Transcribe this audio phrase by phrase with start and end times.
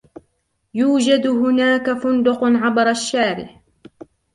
[0.73, 3.61] يوجد هناك فندق عبر الشارع.